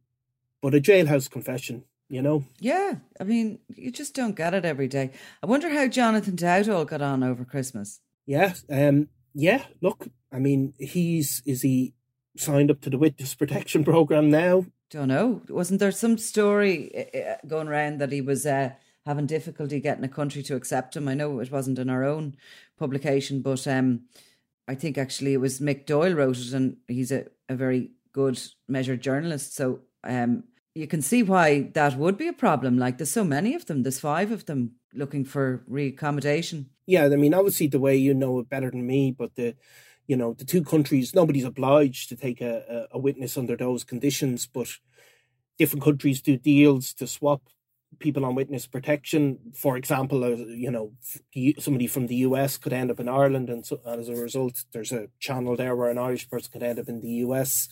but 0.62 0.76
a 0.76 0.80
jailhouse 0.80 1.30
confession, 1.30 1.84
you 2.10 2.22
know? 2.22 2.46
Yeah. 2.60 2.96
I 3.20 3.24
mean, 3.24 3.60
you 3.68 3.92
just 3.92 4.14
don't 4.14 4.36
get 4.36 4.54
it 4.54 4.66
every 4.66 4.88
day. 4.88 5.12
I 5.42 5.48
wonder 5.48 5.70
how 5.70 5.88
Jonathan 5.88 6.36
Dowdall 6.36 6.88
got 6.88 7.02
on 7.02 7.24
over 7.24 7.46
Christmas. 7.46 8.02
Yeah. 8.26 8.54
Um, 8.70 9.10
yeah. 9.34 9.64
Look, 9.82 10.08
I 10.32 10.40
mean, 10.40 10.74
he's, 10.80 11.42
is 11.46 11.62
he 11.62 11.94
signed 12.38 12.72
up 12.72 12.82
to 12.82 12.90
the 12.90 12.98
witness 12.98 13.36
protection 13.36 13.84
program 13.84 14.30
now? 14.30 14.66
Don't 14.92 15.08
know. 15.08 15.42
Wasn't 15.50 15.80
there 15.80 15.92
some 15.92 16.18
story 16.18 17.10
uh, 17.14 17.36
going 17.48 17.68
around 17.68 18.00
that 18.00 18.12
he 18.12 18.22
was 18.22 18.46
uh, 18.46 18.72
having 19.06 19.26
difficulty 19.26 19.80
getting 19.80 20.04
a 20.04 20.10
country 20.10 20.44
to 20.44 20.56
accept 20.56 20.96
him? 20.96 21.08
I 21.08 21.14
know 21.14 21.40
it 21.40 21.52
wasn't 21.52 21.80
in 21.80 21.90
our 21.90 22.04
own 22.04 22.36
publication, 22.78 23.42
but 23.42 23.68
um, 23.68 24.02
I 24.68 24.76
think 24.76 24.98
actually 24.98 25.34
it 25.34 25.42
was 25.42 25.60
Mick 25.60 25.86
Doyle 25.86 26.14
wrote 26.14 26.38
it, 26.38 26.54
and 26.54 26.78
he's 26.88 27.12
a, 27.12 27.26
a 27.50 27.56
very 27.56 27.92
good 28.14 28.40
measured 28.68 29.02
journalist. 29.02 29.56
So 29.56 29.82
um, 30.04 30.44
you 30.76 30.88
can 30.88 31.02
see 31.02 31.24
why 31.24 31.72
that 31.74 31.98
would 31.98 32.18
be 32.18 32.28
a 32.28 32.34
problem. 32.34 32.78
Like 32.78 32.98
there's 32.98 33.12
so 33.12 33.24
many 33.24 33.56
of 33.56 33.66
them, 33.66 33.84
there's 33.84 34.00
five 34.00 34.32
of 34.32 34.46
them 34.46 34.76
looking 34.94 35.26
for 35.26 35.64
reaccommodation. 35.70 36.68
Yeah, 36.86 37.06
I 37.06 37.16
mean, 37.16 37.34
obviously 37.34 37.68
the 37.68 37.80
way 37.80 37.96
you 37.96 38.14
know 38.14 38.40
it 38.40 38.50
better 38.50 38.70
than 38.70 38.86
me, 38.86 39.12
but 39.12 39.36
the 39.36 39.56
you 40.08 40.16
know 40.16 40.34
the 40.34 40.46
two 40.46 40.64
countries, 40.64 41.16
nobody's 41.16 41.46
obliged 41.46 42.10
to 42.10 42.16
take 42.16 42.42
a, 42.42 42.88
a 42.92 43.00
witness 43.00 43.38
under 43.38 43.56
those 43.56 43.84
conditions, 43.84 44.48
but 44.48 44.68
different 45.58 45.84
countries 45.84 46.22
do 46.22 46.38
deals 46.38 46.94
to 46.94 47.08
swap 47.08 47.42
people 48.00 48.26
on 48.26 48.36
witness 48.36 48.68
protection. 48.68 49.40
For 49.54 49.78
example, 49.78 50.24
uh, 50.24 50.30
you 50.30 50.72
know, 50.72 50.94
somebody 51.60 51.88
from 51.88 52.08
the 52.08 52.16
US 52.18 52.58
could 52.58 52.74
end 52.74 52.92
up 52.92 53.00
in 53.00 53.10
Ireland, 53.10 53.50
and 53.50 53.66
so 53.66 53.80
as 53.86 54.10
a 54.10 54.16
result, 54.16 54.66
there's 54.74 54.92
a 54.92 55.08
channel 55.20 55.56
there 55.56 55.76
where 55.76 55.90
an 55.90 55.98
Irish 55.98 56.30
person 56.30 56.52
could 56.52 56.64
end 56.64 56.80
up 56.80 56.90
in 56.90 57.02
the 57.02 57.12
US. 57.26 57.68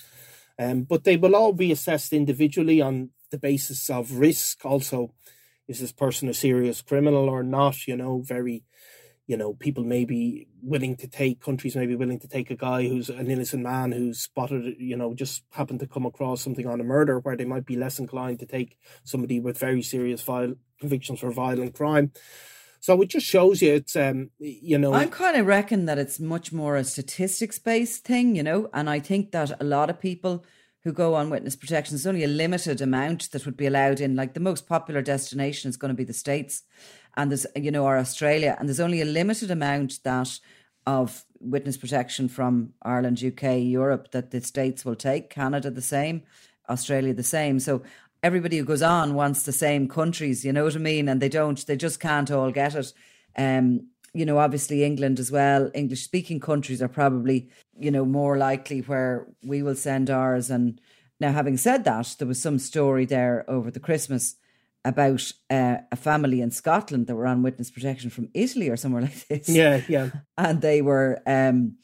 Um, 0.59 0.83
but 0.83 1.03
they 1.03 1.17
will 1.17 1.35
all 1.35 1.53
be 1.53 1.71
assessed 1.71 2.13
individually 2.13 2.79
on 2.79 3.09
the 3.31 3.39
basis 3.39 3.89
of 3.89 4.13
risk. 4.13 4.63
Also, 4.63 5.13
is 5.67 5.79
this 5.79 5.91
person 5.91 6.29
a 6.29 6.33
serious 6.33 6.81
criminal 6.81 7.29
or 7.29 7.43
not? 7.43 7.87
You 7.87 7.97
know, 7.97 8.21
very, 8.21 8.63
you 9.25 9.37
know, 9.37 9.53
people 9.53 9.83
may 9.83 10.03
be 10.03 10.47
willing 10.61 10.95
to 10.97 11.07
take, 11.07 11.41
countries 11.41 11.75
may 11.75 11.85
be 11.85 11.95
willing 11.95 12.19
to 12.19 12.27
take 12.27 12.51
a 12.51 12.55
guy 12.55 12.87
who's 12.87 13.09
an 13.09 13.31
innocent 13.31 13.63
man 13.63 13.91
who's 13.91 14.19
spotted, 14.19 14.75
you 14.77 14.97
know, 14.97 15.13
just 15.13 15.43
happened 15.51 15.79
to 15.79 15.87
come 15.87 16.05
across 16.05 16.41
something 16.41 16.67
on 16.67 16.81
a 16.81 16.83
murder 16.83 17.19
where 17.19 17.37
they 17.37 17.45
might 17.45 17.65
be 17.65 17.77
less 17.77 17.99
inclined 17.99 18.39
to 18.39 18.45
take 18.45 18.77
somebody 19.03 19.39
with 19.39 19.57
very 19.57 19.81
serious 19.81 20.21
viol- 20.21 20.55
convictions 20.79 21.21
for 21.21 21.31
violent 21.31 21.73
crime. 21.73 22.11
So 22.81 23.01
it 23.01 23.07
just 23.07 23.25
shows 23.25 23.61
you 23.61 23.75
it's, 23.75 23.95
um, 23.95 24.31
you 24.39 24.77
know. 24.77 24.93
I'm 24.93 25.09
kind 25.09 25.37
of 25.37 25.45
reckon 25.45 25.85
that 25.85 25.97
it's 25.97 26.19
much 26.19 26.51
more 26.51 26.75
a 26.75 26.83
statistics 26.83 27.57
based 27.57 28.03
thing, 28.03 28.35
you 28.35 28.43
know, 28.43 28.69
and 28.73 28.89
I 28.89 28.99
think 28.99 29.31
that 29.31 29.61
a 29.61 29.63
lot 29.63 29.89
of 29.89 30.01
people 30.01 30.43
who 30.83 30.91
go 30.91 31.15
on 31.15 31.29
witness 31.29 31.55
protection, 31.55 31.95
there's 31.95 32.05
only 32.05 32.25
a 32.25 32.27
limited 32.27 32.81
amount 32.81 33.31
that 33.31 33.45
would 33.45 33.55
be 33.55 33.67
allowed 33.67 34.01
in. 34.01 34.17
Like 34.17 34.33
the 34.33 34.41
most 34.41 34.67
popular 34.67 35.01
destination 35.01 35.69
is 35.69 35.77
going 35.77 35.89
to 35.89 35.95
be 35.95 36.03
the 36.03 36.13
States 36.13 36.63
and 37.15 37.31
there's 37.31 37.45
you 37.55 37.71
know 37.71 37.85
or 37.85 37.97
Australia, 37.97 38.55
and 38.59 38.67
there's 38.67 38.79
only 38.79 39.01
a 39.01 39.05
limited 39.05 39.51
amount 39.51 40.03
that 40.03 40.39
of 40.85 41.25
witness 41.39 41.77
protection 41.77 42.27
from 42.27 42.73
Ireland, 42.81 43.23
UK, 43.23 43.59
Europe 43.61 44.11
that 44.11 44.31
the 44.31 44.41
states 44.41 44.83
will 44.83 44.95
take. 44.95 45.29
Canada 45.29 45.71
the 45.71 45.81
same, 45.81 46.23
Australia 46.69 47.13
the 47.13 47.23
same. 47.23 47.59
So 47.59 47.83
everybody 48.21 48.57
who 48.57 48.65
goes 48.65 48.81
on 48.81 49.13
wants 49.13 49.43
the 49.43 49.51
same 49.51 49.87
countries. 49.87 50.43
You 50.43 50.53
know 50.53 50.63
what 50.63 50.75
I 50.75 50.79
mean? 50.79 51.07
And 51.09 51.21
they 51.21 51.29
don't. 51.29 51.65
They 51.65 51.75
just 51.75 51.99
can't 51.99 52.31
all 52.31 52.51
get 52.51 52.75
it. 52.75 52.93
Um, 53.37 53.87
you 54.13 54.25
know, 54.25 54.37
obviously 54.37 54.83
England 54.83 55.19
as 55.19 55.31
well. 55.31 55.71
English 55.73 56.03
speaking 56.03 56.39
countries 56.39 56.81
are 56.81 56.87
probably 56.87 57.49
you 57.77 57.91
know 57.91 58.05
more 58.05 58.37
likely 58.37 58.81
where 58.81 59.27
we 59.43 59.63
will 59.63 59.75
send 59.75 60.09
ours. 60.09 60.49
And 60.49 60.79
now, 61.19 61.31
having 61.31 61.57
said 61.57 61.83
that, 61.85 62.15
there 62.17 62.27
was 62.27 62.41
some 62.41 62.59
story 62.59 63.05
there 63.05 63.45
over 63.49 63.71
the 63.71 63.79
Christmas 63.79 64.35
about 64.85 65.31
uh, 65.49 65.77
a 65.91 65.95
family 65.95 66.41
in 66.41 66.51
Scotland 66.51 67.07
that 67.07 67.15
were 67.15 67.27
on 67.27 67.41
witness 67.41 67.71
protection 67.71 68.09
from 68.09 68.29
Italy 68.33 68.69
or 68.69 68.77
somewhere 68.77 69.01
like 69.03 69.27
this. 69.27 69.49
Yeah, 69.49 69.81
yeah. 69.87 70.09
And 70.37 70.61
they 70.61 70.81
were 70.81 71.21
um 71.25 71.77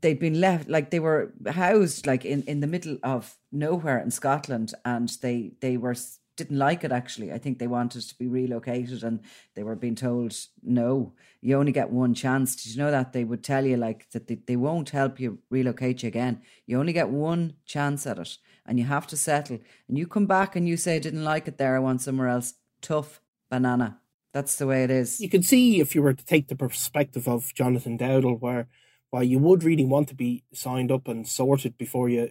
they'd 0.00 0.18
been 0.18 0.40
left 0.40 0.68
like 0.68 0.90
they 0.90 1.00
were 1.00 1.32
housed 1.50 2.06
like 2.06 2.24
in 2.24 2.42
in 2.44 2.60
the 2.60 2.66
middle 2.66 2.98
of 3.02 3.36
nowhere 3.52 3.98
in 3.98 4.10
Scotland 4.10 4.72
and 4.84 5.08
they 5.20 5.52
they 5.60 5.76
were 5.76 5.94
didn't 6.36 6.58
like 6.58 6.84
it 6.84 6.92
actually. 6.92 7.32
I 7.32 7.38
think 7.38 7.58
they 7.58 7.66
wanted 7.66 8.00
to 8.08 8.14
be 8.16 8.26
relocated 8.26 9.04
and 9.04 9.20
they 9.54 9.62
were 9.62 9.76
being 9.76 9.94
told 9.94 10.34
no, 10.62 11.12
you 11.42 11.58
only 11.58 11.72
get 11.72 11.90
one 11.90 12.14
chance. 12.14 12.56
Did 12.56 12.74
you 12.74 12.78
know 12.78 12.90
that 12.90 13.12
they 13.12 13.24
would 13.24 13.44
tell 13.44 13.66
you 13.66 13.76
like 13.76 14.08
that 14.12 14.26
they, 14.26 14.36
they 14.46 14.56
won't 14.56 14.88
help 14.90 15.20
you 15.20 15.40
relocate 15.50 16.02
you 16.02 16.08
again. 16.08 16.40
You 16.66 16.80
only 16.80 16.94
get 16.94 17.10
one 17.10 17.56
chance 17.66 18.06
at 18.06 18.18
it 18.18 18.38
and 18.66 18.78
you 18.78 18.84
have 18.84 19.06
to 19.08 19.16
settle. 19.16 19.58
And 19.88 19.98
you 19.98 20.06
come 20.06 20.26
back 20.26 20.56
and 20.56 20.68
you 20.68 20.76
say, 20.76 20.96
I 20.96 20.98
didn't 20.98 21.24
like 21.24 21.48
it 21.48 21.58
there, 21.58 21.76
I 21.76 21.80
want 21.80 22.02
somewhere 22.02 22.28
else. 22.28 22.54
Tough 22.80 23.20
banana. 23.50 24.00
That's 24.32 24.56
the 24.56 24.66
way 24.66 24.84
it 24.84 24.90
is. 24.90 25.20
You 25.20 25.28
can 25.28 25.42
see 25.42 25.80
if 25.80 25.94
you 25.94 26.02
were 26.02 26.14
to 26.14 26.24
take 26.24 26.48
the 26.48 26.56
perspective 26.56 27.28
of 27.28 27.52
Jonathan 27.54 27.98
Dowdall, 27.98 28.40
where 28.40 28.68
while 29.10 29.24
you 29.24 29.38
would 29.40 29.64
really 29.64 29.84
want 29.84 30.08
to 30.08 30.14
be 30.14 30.44
signed 30.54 30.92
up 30.92 31.08
and 31.08 31.26
sorted 31.26 31.76
before 31.76 32.08
you 32.08 32.30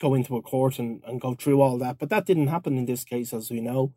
go 0.00 0.14
into 0.14 0.36
a 0.36 0.42
court 0.42 0.78
and, 0.78 1.02
and 1.06 1.20
go 1.20 1.34
through 1.34 1.60
all 1.60 1.78
that, 1.78 1.98
but 1.98 2.10
that 2.10 2.26
didn't 2.26 2.48
happen 2.48 2.78
in 2.78 2.86
this 2.86 3.04
case, 3.04 3.32
as 3.32 3.50
we 3.50 3.60
know. 3.60 3.92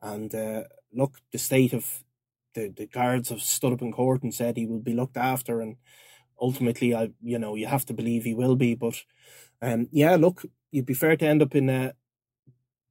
And 0.00 0.34
uh, 0.34 0.64
look, 0.92 1.18
the 1.30 1.38
state 1.38 1.72
of 1.72 2.02
the, 2.54 2.68
the 2.68 2.86
guards 2.86 3.28
have 3.28 3.40
stood 3.40 3.72
up 3.72 3.82
in 3.82 3.92
court 3.92 4.22
and 4.22 4.34
said 4.34 4.56
he 4.56 4.66
will 4.66 4.80
be 4.80 4.94
looked 4.94 5.16
after, 5.16 5.60
and 5.60 5.76
ultimately, 6.40 6.94
I 6.94 7.10
you 7.22 7.38
know 7.38 7.54
you 7.54 7.66
have 7.66 7.86
to 7.86 7.94
believe 7.94 8.24
he 8.24 8.34
will 8.34 8.56
be. 8.56 8.74
But 8.74 9.02
um, 9.60 9.88
yeah, 9.92 10.16
look, 10.16 10.44
you'd 10.72 10.86
be 10.86 10.94
fair 10.94 11.16
to 11.16 11.26
end 11.26 11.42
up 11.42 11.54
in 11.54 11.70
uh, 11.70 11.92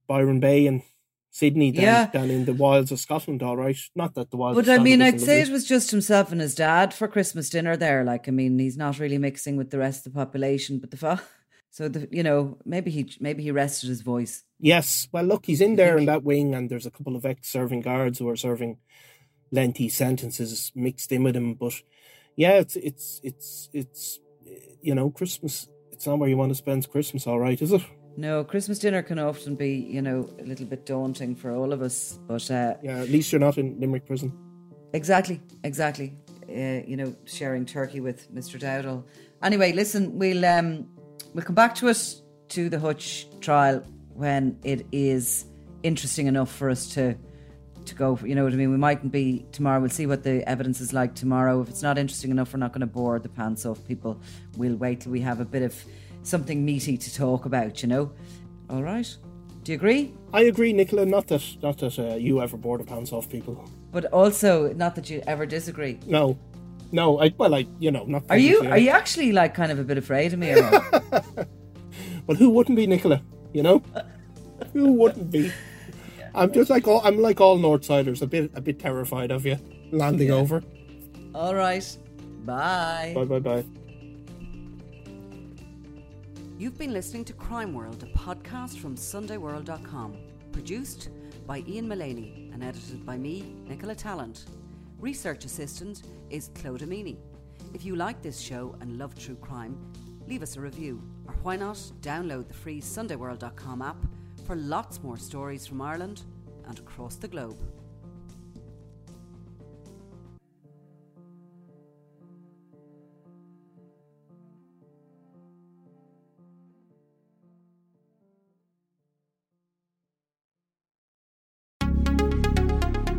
Byron 0.06 0.40
Bay 0.40 0.66
and 0.66 0.82
Sydney 1.30 1.72
down, 1.72 1.82
yeah. 1.82 2.06
down 2.08 2.30
in 2.30 2.44
the 2.44 2.52
wilds 2.52 2.92
of 2.92 3.00
Scotland, 3.00 3.42
all 3.42 3.56
right. 3.56 3.76
Not 3.94 4.14
that 4.14 4.30
the 4.30 4.36
wilds. 4.36 4.54
But 4.54 4.68
I 4.68 4.82
mean, 4.82 5.00
I'd 5.00 5.20
say 5.20 5.40
it 5.40 5.48
was 5.48 5.66
just 5.66 5.90
himself 5.90 6.30
and 6.30 6.40
his 6.40 6.54
dad 6.54 6.92
for 6.92 7.08
Christmas 7.08 7.48
dinner 7.48 7.74
there. 7.74 8.04
Like, 8.04 8.28
I 8.28 8.32
mean, 8.32 8.58
he's 8.58 8.76
not 8.76 8.98
really 8.98 9.16
mixing 9.16 9.56
with 9.56 9.70
the 9.70 9.78
rest 9.78 10.06
of 10.06 10.12
the 10.12 10.18
population, 10.18 10.78
but 10.78 10.90
the 10.90 10.98
fa- 10.98 11.22
so 11.70 11.88
the 11.88 12.06
you 12.10 12.22
know 12.22 12.58
maybe 12.66 12.90
he 12.90 13.10
maybe 13.18 13.42
he 13.42 13.50
rested 13.50 13.88
his 13.88 14.02
voice. 14.02 14.44
Yes, 14.60 15.08
well, 15.10 15.24
look, 15.24 15.46
he's 15.46 15.62
in 15.62 15.76
there 15.76 15.96
in 15.96 16.04
that 16.04 16.22
wing, 16.22 16.54
and 16.54 16.70
there's 16.70 16.86
a 16.86 16.90
couple 16.90 17.16
of 17.16 17.24
ex-serving 17.24 17.80
guards 17.80 18.18
who 18.18 18.28
are 18.28 18.36
serving 18.36 18.76
lengthy 19.50 19.88
sentences 19.88 20.70
mixed 20.74 21.12
in 21.12 21.22
with 21.22 21.34
him. 21.34 21.54
But 21.54 21.80
yeah, 22.36 22.58
it's 22.58 22.76
it's 22.76 23.20
it's 23.24 23.70
it's 23.72 24.20
you 24.82 24.94
know 24.94 25.08
Christmas 25.08 25.66
it's 26.02 26.08
not 26.08 26.18
where 26.18 26.28
you 26.28 26.36
want 26.36 26.50
to 26.50 26.56
spend 26.56 26.90
Christmas, 26.90 27.28
all 27.28 27.38
right, 27.38 27.62
is 27.62 27.70
it? 27.70 27.80
No, 28.16 28.42
Christmas 28.42 28.80
dinner 28.80 29.04
can 29.04 29.20
often 29.20 29.54
be, 29.54 29.70
you 29.72 30.02
know, 30.02 30.28
a 30.40 30.42
little 30.42 30.66
bit 30.66 30.84
daunting 30.84 31.36
for 31.36 31.54
all 31.54 31.72
of 31.72 31.80
us. 31.80 32.18
But 32.26 32.50
uh, 32.50 32.74
yeah, 32.82 32.98
at 32.98 33.08
least 33.08 33.30
you're 33.30 33.38
not 33.38 33.56
in 33.56 33.78
Limerick 33.78 34.04
prison. 34.04 34.36
Exactly, 34.94 35.40
exactly. 35.62 36.16
Uh, 36.48 36.82
you 36.84 36.96
know, 36.96 37.14
sharing 37.24 37.64
turkey 37.64 38.00
with 38.00 38.34
Mr. 38.34 38.58
Dowdall. 38.58 39.04
Anyway, 39.44 39.70
listen, 39.70 40.18
we'll 40.18 40.44
um, 40.44 40.88
we'll 41.34 41.44
come 41.44 41.54
back 41.54 41.72
to 41.76 41.86
it 41.86 42.16
to 42.48 42.68
the 42.68 42.80
Hutch 42.80 43.28
trial 43.40 43.80
when 44.12 44.58
it 44.64 44.84
is 44.90 45.46
interesting 45.84 46.26
enough 46.26 46.50
for 46.50 46.68
us 46.68 46.92
to 46.94 47.16
to 47.86 47.94
go. 47.94 48.18
You 48.24 48.34
know 48.34 48.44
what 48.44 48.52
I 48.52 48.56
mean? 48.56 48.70
We 48.70 48.76
mightn't 48.76 49.12
be 49.12 49.46
tomorrow. 49.52 49.80
We'll 49.80 49.90
see 49.90 50.06
what 50.06 50.22
the 50.22 50.48
evidence 50.48 50.80
is 50.80 50.92
like 50.92 51.14
tomorrow. 51.14 51.60
If 51.60 51.68
it's 51.68 51.82
not 51.82 51.98
interesting 51.98 52.30
enough, 52.30 52.52
we're 52.52 52.60
not 52.60 52.72
going 52.72 52.80
to 52.80 52.86
bore 52.86 53.18
the 53.18 53.28
pants 53.28 53.66
off 53.66 53.84
people. 53.86 54.20
We'll 54.56 54.76
wait 54.76 55.00
till 55.00 55.12
we 55.12 55.20
have 55.20 55.40
a 55.40 55.44
bit 55.44 55.62
of 55.62 55.74
something 56.22 56.64
meaty 56.64 56.96
to 56.96 57.14
talk 57.14 57.44
about. 57.44 57.82
You 57.82 57.88
know? 57.88 58.12
All 58.70 58.82
right. 58.82 59.16
Do 59.64 59.70
you 59.70 59.76
agree? 59.76 60.12
I 60.32 60.42
agree, 60.42 60.72
Nicola. 60.72 61.06
Not 61.06 61.28
that 61.28 61.44
not 61.62 61.78
that 61.78 61.98
uh, 61.98 62.16
you 62.16 62.42
ever 62.42 62.56
bore 62.56 62.78
the 62.78 62.84
pants 62.84 63.12
off 63.12 63.28
people, 63.28 63.64
but 63.92 64.06
also 64.06 64.72
not 64.72 64.96
that 64.96 65.08
you 65.08 65.22
ever 65.26 65.46
disagree. 65.46 66.00
No, 66.06 66.36
no. 66.90 67.20
I 67.20 67.32
well, 67.38 67.54
I 67.54 67.66
you 67.78 67.92
know 67.92 68.04
not. 68.04 68.24
Are 68.28 68.38
you 68.38 68.68
are 68.68 68.78
you 68.78 68.90
actually 68.90 69.30
like 69.30 69.54
kind 69.54 69.70
of 69.70 69.78
a 69.78 69.84
bit 69.84 69.98
afraid 69.98 70.32
of 70.32 70.40
me? 70.40 70.54
well, 72.26 72.36
who 72.36 72.50
wouldn't 72.50 72.76
be, 72.76 72.88
Nicola? 72.88 73.22
You 73.52 73.62
know, 73.62 73.82
who 74.72 74.94
wouldn't 74.94 75.30
be? 75.30 75.52
I'm 76.34 76.52
just 76.52 76.70
like 76.70 76.88
all 76.88 77.00
I'm 77.04 77.18
like 77.18 77.40
all 77.40 77.58
Northsiders, 77.58 78.22
a 78.22 78.26
bit 78.26 78.50
a 78.54 78.60
bit 78.60 78.78
terrified 78.78 79.30
of 79.30 79.44
you 79.44 79.58
landing 79.90 80.28
yeah. 80.28 80.34
over. 80.34 80.62
All 81.34 81.54
right. 81.54 81.86
Bye. 82.44 83.12
Bye 83.14 83.24
bye 83.24 83.38
bye. 83.38 83.64
You've 86.58 86.78
been 86.78 86.92
listening 86.92 87.24
to 87.26 87.32
Crime 87.32 87.74
World, 87.74 88.02
a 88.04 88.18
podcast 88.18 88.78
from 88.78 88.96
SundayWorld.com, 88.96 90.16
produced 90.52 91.08
by 91.46 91.64
Ian 91.66 91.88
Mullaney 91.88 92.50
and 92.52 92.62
edited 92.62 93.04
by 93.04 93.18
me, 93.18 93.56
Nicola 93.66 93.94
Tallant. 93.96 94.44
Research 95.00 95.44
assistant 95.44 96.02
is 96.30 96.50
Claude 96.54 96.82
Amini. 96.82 97.16
If 97.74 97.84
you 97.84 97.96
like 97.96 98.22
this 98.22 98.38
show 98.38 98.76
and 98.80 98.96
love 98.96 99.18
true 99.18 99.34
crime, 99.34 99.76
leave 100.28 100.42
us 100.42 100.56
a 100.56 100.60
review, 100.60 101.02
or 101.26 101.34
why 101.42 101.56
not 101.56 101.76
download 102.00 102.46
the 102.46 102.54
free 102.54 102.80
SundayWorld.com 102.80 103.82
app 103.82 103.96
for 104.42 104.56
lots 104.56 105.02
more 105.02 105.16
stories 105.16 105.66
from 105.66 105.80
Ireland 105.80 106.22
and 106.66 106.78
across 106.78 107.16
the 107.16 107.28
globe. 107.28 107.58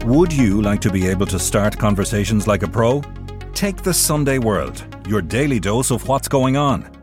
Would 0.06 0.34
you 0.34 0.62
like 0.62 0.82
to 0.82 0.92
be 0.92 1.08
able 1.08 1.26
to 1.28 1.40
start 1.40 1.78
conversations 1.78 2.46
like 2.46 2.64
a 2.64 2.68
pro? 2.68 3.02
Take 3.54 3.82
the 3.82 3.94
Sunday 3.94 4.38
World, 4.38 4.86
your 5.08 5.22
daily 5.22 5.60
dose 5.60 5.92
of 5.92 6.08
what's 6.08 6.28
going 6.28 6.58
on 6.58 7.03